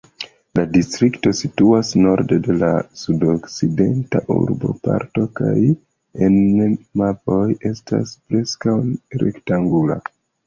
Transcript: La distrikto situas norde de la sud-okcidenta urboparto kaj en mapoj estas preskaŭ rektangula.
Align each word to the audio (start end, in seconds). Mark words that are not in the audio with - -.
La 0.57 0.61
distrikto 0.75 1.31
situas 1.39 1.89
norde 2.05 2.37
de 2.47 2.55
la 2.61 2.69
sud-okcidenta 3.01 4.21
urboparto 4.37 5.27
kaj 5.41 5.53
en 6.29 6.37
mapoj 7.03 7.43
estas 7.73 8.15
preskaŭ 8.31 8.75
rektangula. 9.25 9.99